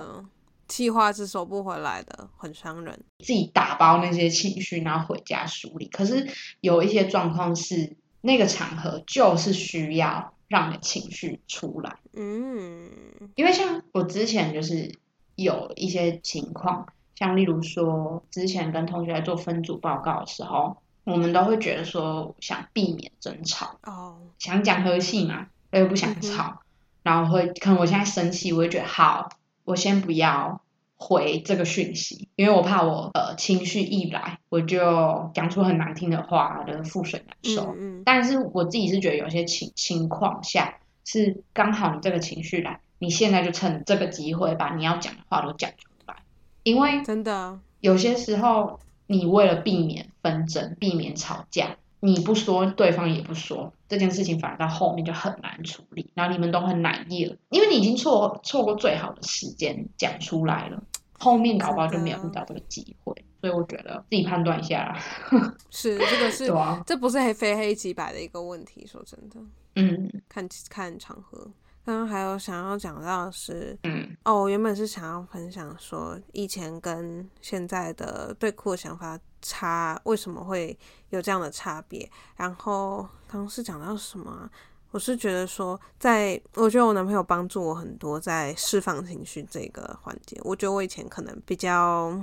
[0.68, 3.00] 气话是收不回来的，很伤人。
[3.20, 5.88] 自己打包那些情绪，然后回家梳理。
[5.90, 6.28] 可是
[6.62, 7.96] 有一些状况是。
[8.22, 12.90] 那个场合就是需要让你的情绪出来，嗯，
[13.36, 14.96] 因为像我之前就是
[15.36, 26.62] 有一些情况，像例如说之前跟同学在做分组报告的时候，我们都会觉得说想避免争吵，哦，想讲和气嘛，又不想吵，
[27.02, 29.30] 然后会可能我现在生气，我会觉得好，
[29.64, 30.62] 我先不要。
[31.02, 37.76] 回这个讯息，因为我怕我呃情绪一来，我就讲出很难听的话，的覆水难收。
[37.76, 46.18] 嗯，但是我自己是觉得有些情情况下是刚好你这个情绪来，你现在就趁这个机会把你要讲的话都讲出来，
[46.62, 60.84] 因为真的有些时候你为了避免纷争、避免吵架，你不说，对方也不说，这件事情反而到后面就很难处理，然后你们都很难了，因为你已经错错过最好的时间讲出来了。
[61.22, 65.00] 后面搞不好就没有遇到这个机会，所以我觉得自己判断一下啦。
[65.70, 68.88] 是这个是，啊，这不是黑非黑即白的一个问题。
[68.88, 69.40] 说真的，
[69.76, 71.48] 嗯，看看场合。
[71.84, 80.78] 刚刚还有想要讲到是，嗯，哦，我原本是想要分享说，以前跟现在的对酷的想法差，为什么会
[81.10, 82.10] 有这样的差别？
[82.36, 84.50] 然后刚刚是讲到什么？
[84.92, 90.38] 我是觉得说，在我觉得我男朋友帮助我很多，在释放情绪这个环节。
[90.44, 92.14] 我觉得我以前可能比较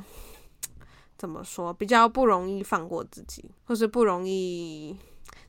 [1.17, 4.95] 怎么说，比较不容易放过自己，或是不容易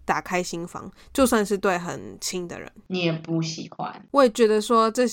[0.06, 4.08] 打开心房，就算是对很亲的人，你也不喜欢。
[4.12, 5.04] 我也觉得说这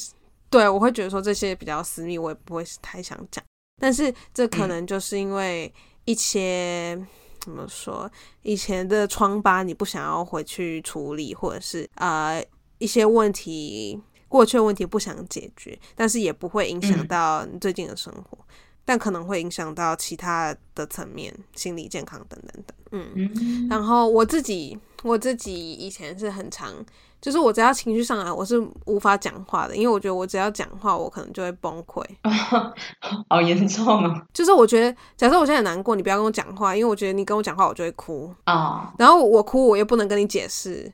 [0.49, 3.45] 对我会觉得说这些比较私密，我也不会太想讲。
[3.81, 7.05] 但是这可能就是因为一些。
[7.47, 8.11] 怎么说？
[8.43, 12.45] 以前的疮疤你不想要回去处理，或者是呃
[12.79, 18.37] 一些问题过去的问题不想解决，但是也不会影响到你最近的生活，
[18.85, 22.77] 但可能会影响到其他的层面，心理健康等等等。
[22.91, 26.85] 嗯，然后我自己我自己以前是很常。
[27.27, 32.01] 就是我只要情绪上来，我是无法讲话的，因为我觉得我只要讲话，我可能就会崩溃。
[33.29, 34.25] 好严重啊？
[34.33, 38.95] 就是我觉得，假设我现在很难过，你不要跟我讲话，因为我觉得你跟我讲话，我就会哭啊。
[38.97, 40.93] 然后我哭，我又不能跟你解释，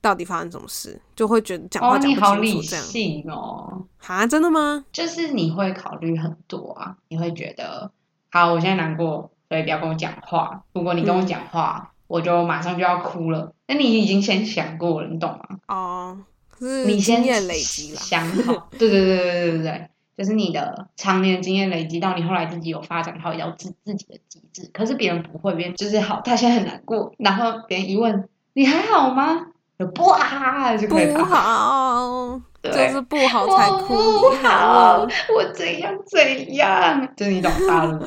[0.00, 3.36] 到底发生什么事，就会觉得讲话讲不清楚这样。
[3.36, 4.82] 哦，啊，真的吗？
[4.90, 7.90] 就是你会考虑很多啊，你会觉得，
[8.30, 10.62] 好，我现在难过，所以不要跟我讲话。
[10.72, 13.52] 如果你跟我讲话，我就马上就要哭了。
[13.66, 15.58] 那你已经先想过了，你懂吗？
[15.68, 16.18] 哦，
[16.58, 18.68] 是你经验累积了，想好。
[18.78, 19.88] 对对对对对对对。
[20.16, 24.70] 就是你的常年经验累积到你后来自己有发展，他会要自自己的机制。
[24.72, 29.48] 可是别人不会，别人就是好，他现在很难过，然后别人一问你还好吗？
[29.94, 33.94] 不好就可以不好，就是不好才哭。
[33.94, 37.06] 不好，我怎样怎样？
[37.14, 38.00] 就是你懂他了。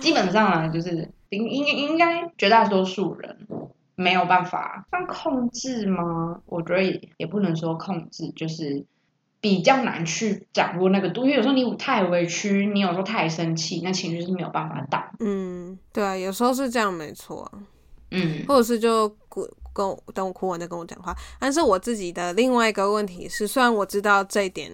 [0.00, 3.48] 基本上啊，就是应应应该绝大多数人
[3.94, 6.42] 没有办法算控制吗？
[6.46, 8.84] 我觉得也也不能说控制，就是。
[9.42, 15.02] 比较难去掌握那个度，因为有时候你太委屈，你有时候太生气，那情绪是没有办法挡。
[15.18, 17.50] 嗯，对啊，有时候是这样，没错。
[18.10, 21.16] 嗯，或者是就跟跟我等我哭完再跟我讲话。
[21.38, 24.70] 但是我自己的另外一个问题是，虽然我知道这一点，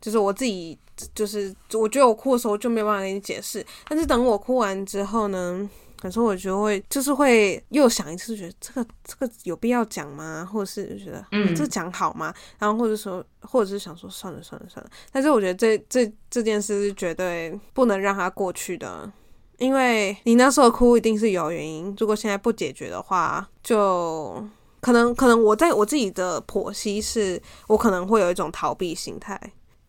[0.00, 0.76] 就是我自己
[1.14, 5.70] 就是我觉得我哭的时候就没有办法跟你解释，但是等我哭完之后呢？
[6.00, 10.48] 可是我觉得会，就是会又想一次，觉得这个这个有必要讲吗？
[10.50, 12.32] 或者是觉得，嗯，这讲好吗？
[12.58, 14.90] 然后或者说，或者是想说，算了算了算了。
[15.12, 19.10] 但是我觉得这这这件事是绝对不能让它过去的，
[19.58, 21.94] 因为你那时候哭一定是有原因。
[21.98, 24.46] 如果现在不解决的话，就
[24.80, 29.40] 可能可能我在我自己的剖析是，我可能会有一种逃避心态。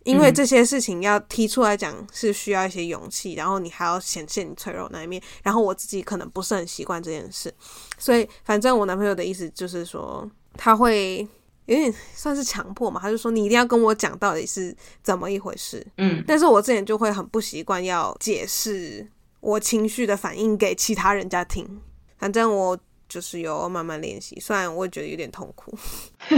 [0.09, 7.53] 因为这些事情要提出来讲是需要一些勇气，然后你还要显现你脆弱那一面，然后我自己可能不是很习惯这件事，
[7.97, 11.27] 所以反正我男朋友的意思就是说他会
[11.65, 19.07] 有点算是强迫嘛，他就说你一定要跟我讲到底是怎么一回事，嗯，但是我之前就会很不习惯要解释
[19.39, 21.79] 我情绪的反应给其他人家听，
[22.17, 25.77] 反正我就是有慢慢练习，虽然我也觉得有点痛苦，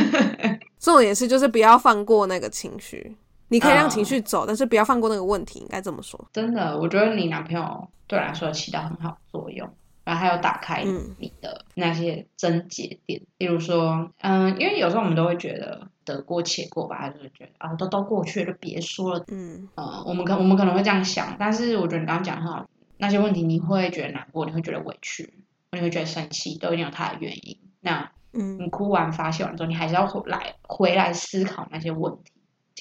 [0.80, 3.16] 重点是就是不要放过那个情绪。
[3.52, 6.18] 你可以让情绪走，但是不要放过那个问题，应该这么说。
[6.32, 9.70] 真的，我觉得你男朋友对我来说起到很好作用，
[10.06, 10.86] 然后还有打开
[11.20, 13.22] 你的那些症结点。
[13.40, 19.26] 例如说，嗯，因为有时候我们都会觉得得过且过吧，就是觉得啊，都都过去了，就别说了。
[19.28, 22.66] 嗯，呃，我们可我们可能会这样想，但是我觉得你刚刚讲很好，
[22.98, 25.34] 那些问题你会觉得难过，你会觉得委屈，
[25.74, 27.58] 你会觉得生气，都一定有它的原因。
[27.82, 32.32] 那，嗯，你哭完发泄完之后，你还是要回来回来思考那些问题。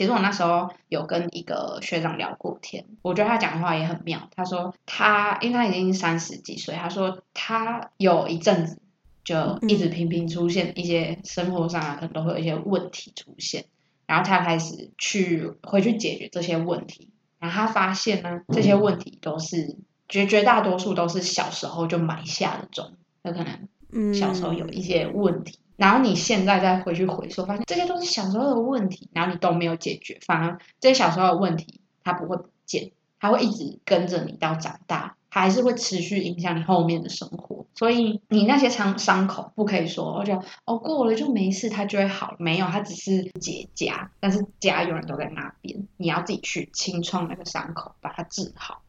[0.01, 4.31] 其实我那时候有跟一个学长聊过天，我觉得他讲的话也很妙。
[4.35, 8.79] 他说他，因为他已经三十几岁，他说他有一阵子
[9.23, 13.67] 就一直频频出现一些生活上啊，可能都会有一些问题出现，
[14.07, 19.77] 然后他开始去回去解决这些问题，然后他发现呢，这些问题都是
[20.09, 25.59] 绝绝大多数都是小时候就埋下的种，有可能小时候有一些问题。
[25.81, 37.65] 然后你现在再回去回溯，发现这些都是小时候的问题，然后你都没有解决，反而这些小时候的问题它不会不见，它会一直跟着你到长大，还是会持续影响你后面的生活。
[37.75, 48.83] 所以你那些伤伤口不可以说，我就哦过了就没事，它就会好，没有，它只是结痂，但是痂永远都在那边，你要自己去清创那个伤口，把它治好，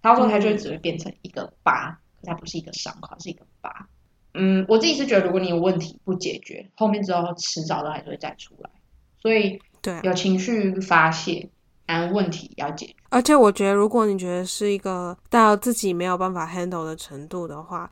[0.00, 3.88] 到时候它就只会变成一个疤，它不是一个伤口，是一个疤。
[4.34, 8.70] 嗯，我自己是觉得，如果你有问题不解决，后面之后迟早都还是会再出来。
[9.20, 11.48] 所以，对，有情绪发泄，
[11.86, 12.94] 然后问题要解决。
[13.08, 17.90] 而且，我觉得，如果你觉得是一个到自己没有办法 handle 的程度的话，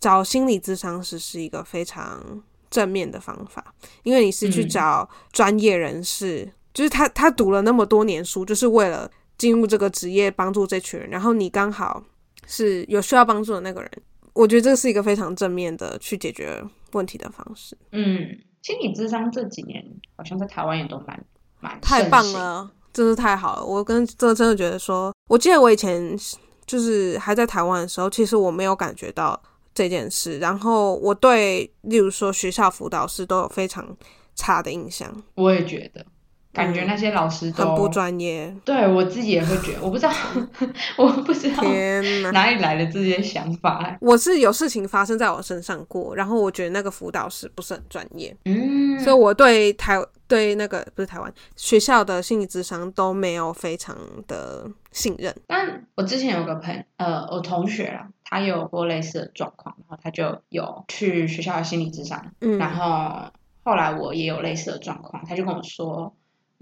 [0.00, 11.08] 找心理咨商师是一个非常正面的方法，因为你是去找专业人士，就是他他读了那么多年书，就是为了进入这个职业，帮助这群人。
[11.10, 12.02] 然后你刚好
[12.46, 13.90] 是有需要帮助的那个人。
[14.40, 17.76] 我觉得这是一个非常正面的去解决问题的方式。
[17.92, 18.26] 嗯，
[18.62, 19.84] 心理智商这几年
[20.16, 21.26] 好像在台湾也都蛮
[21.60, 23.64] 蛮太棒了，真是太好了。
[23.64, 26.18] 我跟这真的觉得说，我记得我以前
[26.64, 29.38] 就是还在台湾的时候，其实我没有感觉到
[29.74, 30.38] 这件事。
[30.38, 33.94] 然后我对，例如说学校辅导师都有非常
[34.34, 35.22] 差的印象。
[35.34, 36.06] 我也觉得。
[36.52, 40.12] 感觉那些老师都很不专业，对我自己也会觉得，我不知道，
[40.98, 41.62] 我不知道
[42.32, 43.96] 哪里来的这些想法。
[44.00, 55.32] 我是有事情发生在我身上过，然后我觉得那个辅导师不是很专业，嗯，所以我对台对那个不是台湾学校的心理智商都没有非常的信任。
[55.46, 63.30] 但我之前有个朋呃，我同学啊，他有过类似的状况，然后他就有去学校的心理智商，嗯，然后
[63.62, 66.12] 后来我也有类似的状况，他就跟我说。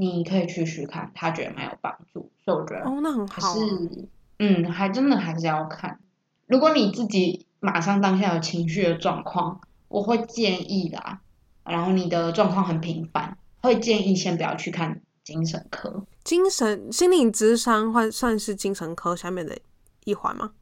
[0.01, 3.53] 你可以去试看，他觉得蛮有帮助，所以我觉得哦，那很好。
[3.53, 4.09] 是，
[4.39, 5.99] 嗯，还真的还是要看。
[6.47, 11.21] 如果你自己马上当下有情绪的状况，我会建议啦，
[11.65, 16.05] 然后你的状况很频繁，会建议先不要去看精神科。
[16.23, 19.59] 精神心理智商算算是精神科下面的
[20.05, 20.53] 一环吗？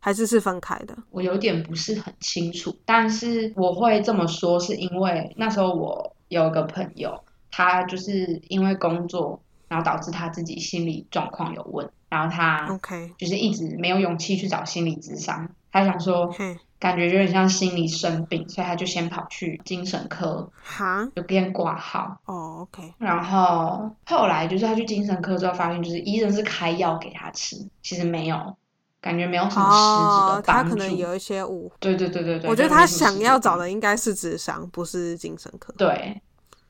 [0.00, 0.96] 还是是分开的？
[1.10, 16.34] 我有点不是很清楚，但是我会这么说，是因为那时候我有个朋友，他就是因为工作，然后导致他自己心理状况有问，然后他 OK 就是一直没有勇气去找心理咨商，他想说
[16.78, 28.56] 感觉有点像心理生病，所以他就先跑去精神科，哈，有边挂号哦 OK，然后后来就是他去精神科之后，发现就是医生是开药给他吃，其实没有。
[29.00, 31.70] 感觉没有什么实质的帮助，他可能有一些误。
[31.78, 35.72] 对对对对对，我觉得他想要找的应该是智商，不是精神科。
[35.78, 36.20] 对，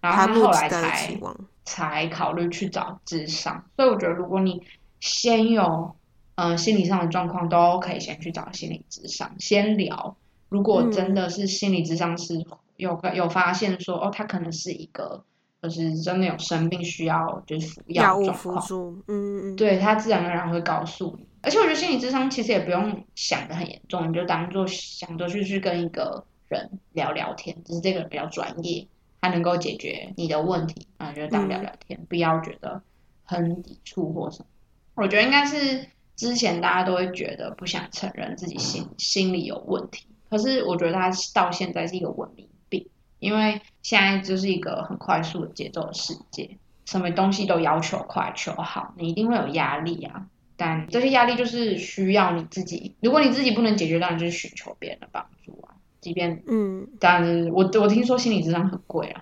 [0.00, 1.18] 然后他后来才
[1.64, 3.64] 才考虑去找智商。
[3.76, 4.62] 所以我觉得，如果你
[5.00, 5.94] 先有
[6.36, 10.16] 嗯心理上的状况，都可以先去找心理智商先聊。
[10.48, 12.42] 如果真的是心理智商是
[12.76, 15.24] 有个有发现说哦，他可能是一个
[15.60, 18.64] 就是真的有生病需要就是服药状况，
[19.08, 21.26] 嗯嗯嗯，对他自然而然会告诉你。
[21.42, 28.86] 而且我觉得心理智商其实也不用想的很严重，你就当做想着去去跟一个人聊聊天，只是这个人比较专业，
[29.20, 32.82] 他能够解决你的问题，啊，就当聊聊天，不要觉得
[33.24, 34.46] 很抵触或什么。
[34.94, 50.26] 我觉得应该是之前大家都会觉得不想承认自己心心理有问题，可是我觉得他到现在是一个文明病，因为现在就是一个很快速的节奏的世界，什么东西都要求快求好，你一定会有压力啊。
[50.56, 55.77] 但这些压力就是需要你自己，如果你自己不能解决，当然就是寻求别人的帮助啊。
[56.00, 59.20] 即便嗯，但我我听说心理智商很贵啊，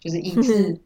[0.00, 0.80] 就是一次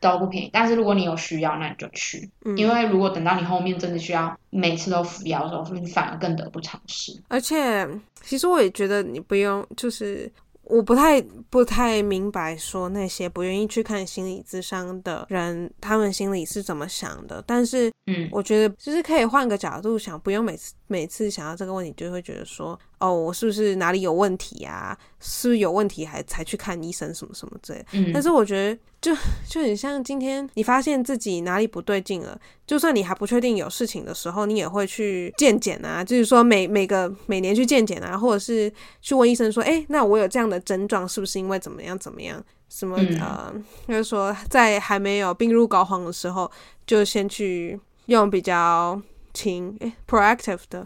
[0.00, 0.50] 都不便宜。
[0.52, 7.12] 但是如果你有需要，那你就去，因为如果等到你后面真的需要每次都服药的时候，你反而更得不偿失。
[7.28, 7.88] 而且，
[8.22, 10.30] 其实我也觉得你不用，就是。
[10.68, 17.40] 我不太不太明白，说那些不愿意去看心理智商的人，他们心里是怎么想的。
[17.46, 24.96] 但是，嗯，我觉得就是可以换个角度想，不用每次每次想到这个问题，就会觉得说，哦，我是不是哪里有问题啊？
[25.20, 27.84] 是不是有问题还才去看医生什么什么之类。
[27.92, 29.14] 嗯，但是我觉得就
[29.48, 40.56] 就很像今天你发现自己哪里不对劲了，就算你还不确定有事情的时候，你也会去健检啊，就是说每每个每年去健检啊，或者是去问医生说，哎，那我有这样的。
[40.66, 42.42] 症状是不是因为怎么样怎么样？
[42.68, 43.54] 什么呃，
[43.86, 46.50] 就是说在还没有病入膏肓的时候，
[46.84, 49.00] 就先去用比较
[49.32, 50.84] 轻诶 proactive 的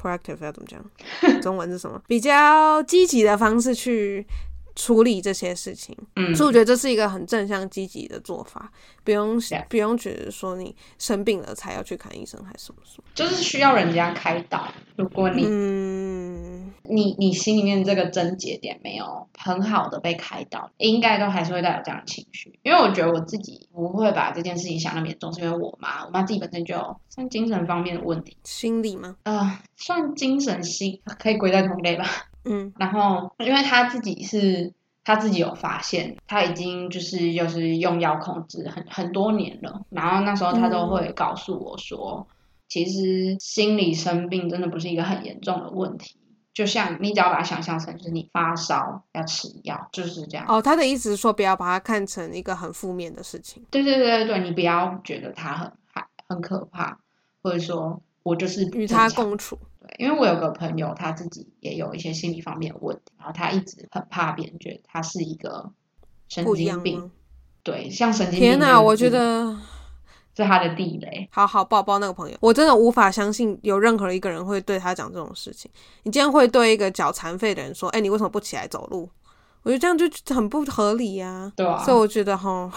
[0.00, 1.40] proactive 要怎么讲？
[1.42, 2.00] 中文是什么？
[2.06, 4.26] 比较积极的方式去。
[4.78, 8.70] 处理这些事情，嗯，所以我觉得这是一个很正向积极的做法，
[9.02, 9.36] 不用
[9.68, 14.68] 不用觉得说你生病了才要去看医生还是什么什么，就是需要人家开导。
[14.94, 22.56] 如果你，嗯，你你心里面这个症结点没有很好的被开导，应该都还是会带有这样的情绪。
[22.62, 29.16] 因为我觉得我自己不会把这件事情想那么严重，是因为我妈，我妈自己本身就有像精神方面的问题，心理吗？
[29.24, 32.27] 呃，算精神心，可以归在同类吧。
[32.44, 34.72] 嗯，然后因为他自己是
[35.04, 39.82] 他自己有发现，他已经就是就是用药控制很很多年了。
[39.90, 42.26] 然后那时候他都会告诉我说，
[42.68, 46.16] 其实心理生病真的不是一个很严重的问题，
[46.52, 50.46] 就像你只要把它想象成就是你发烧要吃药，就是这样。
[50.48, 53.64] 哦，他的意思是说不要把它看成一个很负面的事情。
[53.70, 56.98] 对对对对对，你不要觉得它很害很可怕，
[57.42, 59.58] 或者说我就是与他共处。
[59.98, 65.72] 因为我有个朋友，他自己也有一些心理方面的问题，然后他一直很怕别人觉得他是一个
[66.28, 67.10] 神经病，
[67.62, 68.50] 对，像神经病。
[68.50, 69.56] 天哪，我觉得
[70.36, 71.26] 是他的地雷。
[71.32, 75.70] 好好抱抱那个朋友，我真的无法相信有任何一个人会对他讲这种事情。
[76.02, 79.08] 你竟然会对一个脚残废的人说：“哎，你为什么不起来走路？”
[79.64, 81.50] 我觉得这样就很不合理呀。
[81.56, 81.82] 对啊。
[81.82, 82.70] 所以我觉得哈，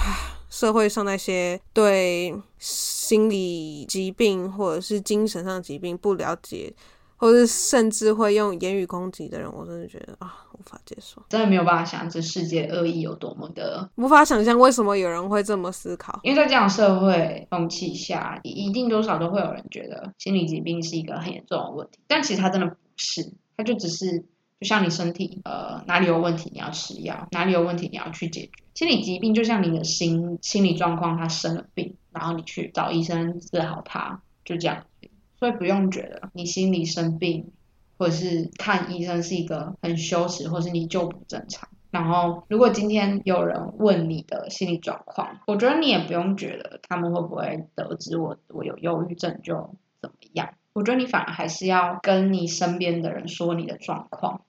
[0.51, 6.71] 社会上那些对心理疾病或者是精神上疾病不了解。
[7.17, 16.19] 或者甚至会用言语攻击的人，我真的觉得啊，无法接受，真的没有办法想这世界恶意有多么的，无法想象为什么有人会这么思考。
[16.23, 24.25] 因为在这样社会风气下，一定多少都会有人觉得心理疾病是一个很严重的问题，但其实它真的不是，它就只是
[24.59, 28.60] 就像你身体呃哪里有问题你要吃药，哪里有问题你要去解决。
[28.73, 34.85] 心理疾病就像你的心心理状况，他生了病，然后你去找医生治好他，就这样。
[35.37, 37.51] 所以不用觉得你心理生病，
[37.97, 41.67] 或者是看医生是一个很羞耻，或是你就不正常。
[41.89, 50.53] 然后，如果今天有人问你的心理状况，我觉得你也不用觉得他们会不会得知我我有忧郁症就怎么样。
[50.73, 54.41] 我觉得你反而还是要跟你身边的人说你的状况，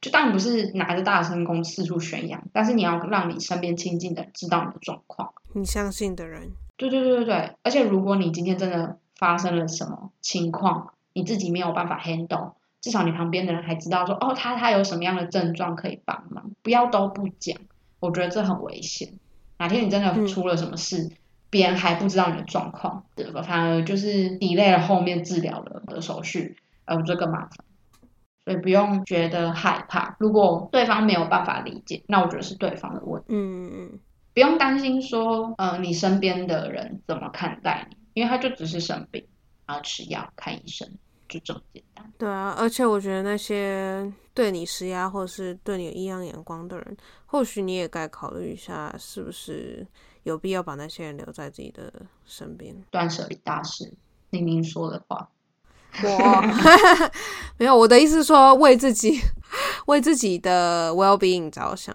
[0.00, 6.52] 就当然不是拿着大声公四处宣扬，但是你要让你身边亲近的知道你的状况，你相信的人。
[6.76, 17.58] 对对对对对，而且如果你今天真的发生了什么情况，你自己没有办法 handle，至少你旁边的人还知道说，哦，他他有什么样的症状可以帮忙，不要都不讲，
[17.98, 19.14] 我觉得这很危险。
[19.58, 21.10] 哪天你真的出了什么事，
[21.50, 23.02] 别人还不知道你的状况，
[23.44, 27.50] 反而就是 delay 了后面治疗的的手续，呃，这更麻烦。
[28.48, 33.26] 所以不用觉得害怕，如果对方没有办法理解，那我觉得是对方的问题。
[33.28, 34.00] 嗯嗯嗯。
[34.32, 39.22] 不用担心说，呃，你身边的人怎么看待你，因为他就只是生病，
[39.66, 40.88] 然后吃药、看医生，
[41.28, 42.10] 就这么简单。
[42.16, 46.96] 对啊，而且我觉得那些对你施压或是对你有异样眼光的人，
[47.26, 49.86] 或许你也该考虑一下，是不是
[50.22, 51.92] 有必要把那些人留在自己的
[52.24, 52.74] 身边。
[52.90, 53.92] 断舍离大师
[54.30, 55.28] 宁宁说的话，
[56.02, 57.10] 我
[57.56, 59.20] 没有，我的意思是说，为自己
[59.86, 61.94] 为自己的 well being 着想。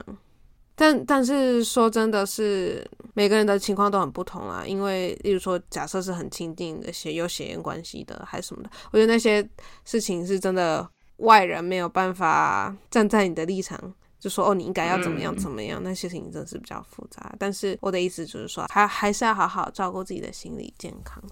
[0.76, 9.48] 但但是说真的是每个人的情况都很不同啊，因为例如说假设是很亲近的血有血缘关系的还是什么的，我觉得那些
[9.86, 10.86] 事情是真的
[11.18, 13.80] 外人没有办法站在你的立场
[14.20, 17.32] 就说哦你应该要怎么样怎么样，那些事情真的是比较复杂。
[17.38, 21.24] 但是我的意思就是说，还还是要好好照顾自己的心理健康，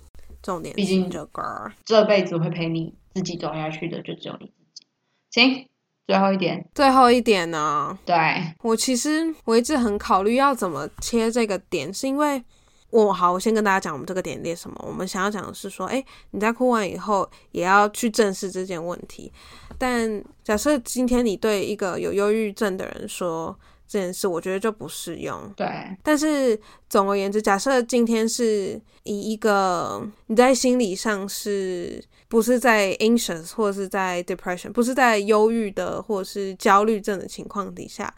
[0.42, 0.76] 重点。
[0.76, 4.86] 毕竟这个这辈子会陪你自己走下去的就只有你自己。
[5.30, 5.68] 行。
[6.08, 7.98] 最后一点，最后一点呢？
[8.06, 8.16] 对
[8.64, 12.44] 我其实我一直很考虑要怎么切这个点，是因为
[12.90, 14.76] 我好，我先跟大家讲我们这个点列什么。
[14.86, 19.32] 我们想要讲的是说，哎，你在哭完以后也要去正视这件问题。
[19.78, 23.58] 但假设今天你对一个有忧郁症的人说
[23.92, 25.52] 这件事，我觉得就不适用。
[25.58, 25.68] 对，
[26.02, 32.02] 但是总而言之，假设今天是以一个你在心理上是。
[32.32, 38.10] 不是在 anxious 或者是在 depression，不是在忧郁的或者是焦虑症的情况底下，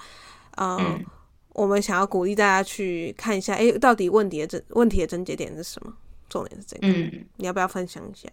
[0.58, 1.04] 嗯，
[1.54, 5.92] 我们想要鼓励大家去看一下，哎，到底问题的症问题的症结点是什么？
[6.30, 8.30] 重点是这个，嗯，你要不要分享一下？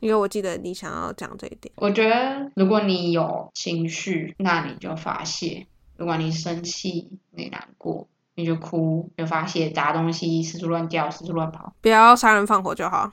[0.00, 1.72] 因为我记得你想要讲这一点。
[1.76, 5.64] 我觉得如果你有情绪，那你就发泄；
[5.96, 8.08] 如果你生气，你难过。
[8.34, 13.12] 你就哭，就发泄，砸东西，四处乱叫，四处乱跑，不要杀人放火就好。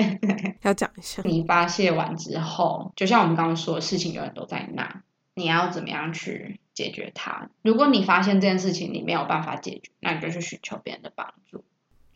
[0.60, 5.00] 要讲一下，你发泄完之后，就像我们刚刚说的事情，永远都在那，
[5.34, 7.48] 你要怎么样去解决它？
[7.62, 11.64] 如果你发现这件事情你没有办法解决，那你就去寻求别人的帮助，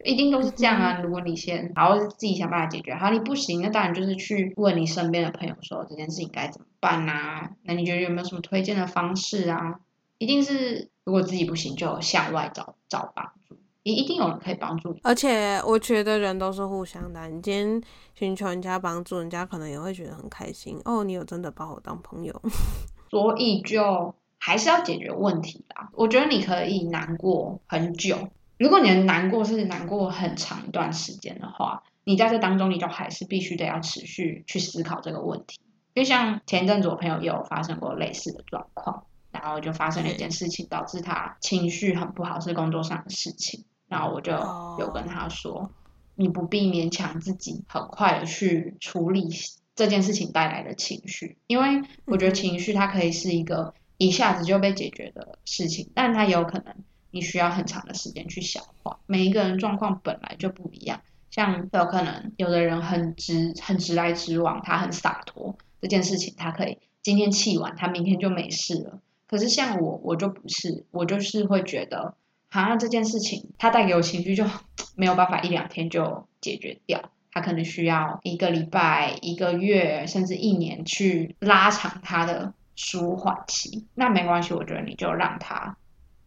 [0.04, 1.00] 一定都是这样啊。
[1.00, 7.52] 如果你先，然后自己想办法解决，好，你不行，那当然就是去问你身边的朋友说这件事情该怎么办啊？
[7.62, 9.80] 那你觉得有没有什么推荐的方式啊？
[10.24, 10.90] 一定是。
[11.06, 15.00] 如果自己不行，就向外找找帮助，也一定有人可以帮助你。
[15.02, 17.82] 而且我觉得人都是互相的，你今天
[18.14, 20.80] 寻求人家帮助，人家可能也会觉得很开心。
[20.86, 22.40] 哦，你有真的把我当朋友，
[23.10, 25.90] 所以就还是要解决问题啦。
[25.92, 35.60] 我觉得你可以难过很久，如果你的难过是难过很长一段时间的话，你在这当中你就还是必须得要持续去思考这个问题。
[35.92, 39.04] 因为像前阵子我朋友也有发生过类似的状况。
[39.34, 43.64] 然后就发生了一件事情，导致他情绪很不好，是工作上的事情。
[43.88, 44.32] 然后我就
[44.78, 45.70] 有跟他说，
[46.14, 49.28] 你不必勉强自己很快的去处理
[49.74, 56.74] 这件事情带来的情绪，因为我觉得情绪它可以是一个一下子就被解决的事情，但它也有可能
[57.10, 59.00] 你需要很长的时间去消化。
[59.06, 69.00] 每一个人状况本来就不一样，像有可能有的人很直很直来直往，他很洒脱，这件事情他可以今天气完，他明天就没事了。
[69.34, 72.14] 可是像我，我就不是，我就是会觉得，
[72.48, 74.44] 好像这件事情它带给我情绪就
[74.94, 83.88] 没有办法一两天就解决掉，它可能需要一个礼拜、一个月，甚至一年去拉长它的舒缓期。
[83.96, 85.76] 那没关系，我觉得你就让它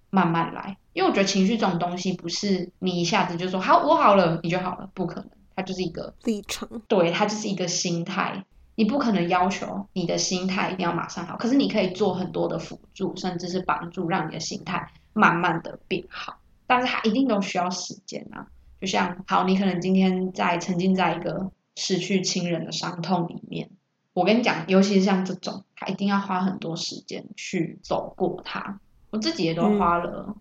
[0.10, 8.44] 慢慢来，因为我觉得情绪这种东西不是你一下子就说好我好了你就好了，不可能，它就是一个历程，对，它就是一个心态。
[8.78, 16.38] 你不可能要求你的心态一定要马上好，可是你可以做很多的辅助，甚至是帮助，让你的心态慢慢的变好。
[16.68, 18.46] 但是它一定都需要时间啊。
[18.80, 23.72] 就像好，你可能今天在沉浸在一个失去亲人的伤痛里面，
[24.14, 28.80] 我跟你讲，尤其是像这种，他一定要花很多时间去走过它。
[29.10, 30.36] 我自己也都花了。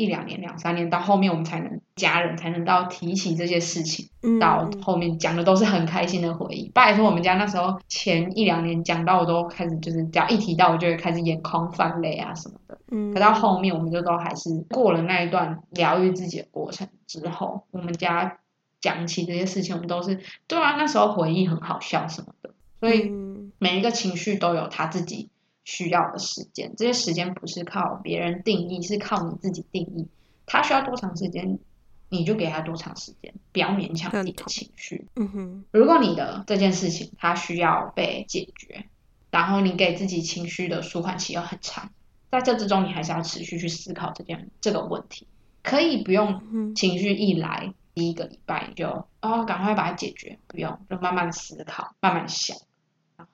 [0.00, 4.08] 一两年、两三年，到后面我们才能家人才能到提起这些事情，
[4.40, 6.70] 到后面讲的都是很开心的回忆。
[6.72, 12.78] 拜托，我们家那时候前一两年讲到我都开始就是只要一提到我就会开始眼眶泛泪啊什么的。
[12.90, 18.38] 嗯，可到后面我们就都还是过了那一段疗愈自己的过程之后，我们家
[18.80, 22.50] 讲起这些事情，我们都是对啊，那时候回忆很好笑什么的。
[22.80, 23.10] 所以
[23.58, 25.29] 每一个情绪都有他自己。
[25.70, 30.08] 需要的时间，这些时间不是靠别人定义，是靠你自己定义。
[30.44, 31.60] 他需要多长时间，
[32.08, 35.06] 你就给他多长时间，不要勉强自己的情绪。
[35.14, 38.84] 嗯哼，如果你的这件事情它需要被解决，
[39.30, 41.88] 然后你给自己情绪的舒缓期又很长，
[42.32, 45.28] 在这之中你还是要持续去思考这件这个问题。
[45.62, 48.88] 可以不用情绪一来第一个礼拜你就
[49.20, 52.56] 哦赶快把它解决，不用就慢慢思考，慢慢想。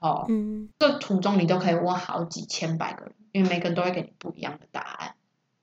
[0.01, 5.15] 然后，嗯，这途中你都可以问好几千百个人，因为每个人都会给你不一样的答案。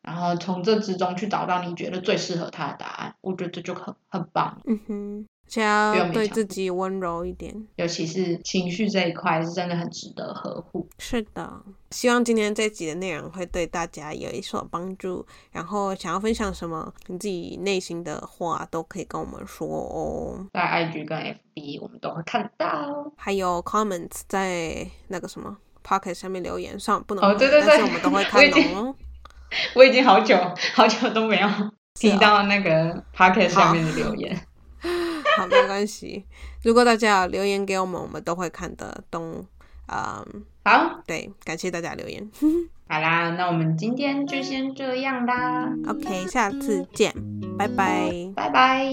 [0.01, 4.61] 然后从这之中去找到你觉得最适合他的答案，我觉得这就很很棒。
[4.65, 5.27] 嗯哼。
[5.55, 10.87] 要对自己温柔一点，尤其是情绪这一块是真的很值得呵护。
[10.97, 15.25] 是的，希望今天这集的内容会对大家有一所帮助。
[15.51, 20.47] 然后想要分享什么你自己内心的话，都可以跟我们说哦。
[20.53, 28.95] 在 IG 跟 FB 我们都会看到，还有 comments 在那个什么 Pocket 下面留言上不能哦，对对对，我们都会看哦。
[29.75, 30.35] 我已经好久
[30.73, 31.47] 好久都没有
[31.93, 34.35] 听到那个 Pocket 下面的留言。
[35.37, 36.25] 好，没关系。
[36.63, 39.45] 如果大家留言给我们，我们都会看得懂。
[39.87, 42.29] 嗯，好，对，感谢大家留言。
[42.87, 45.69] 好啦，那我们今天就先这样啦。
[45.87, 47.13] OK，下次见，
[47.57, 48.85] 拜拜，拜拜。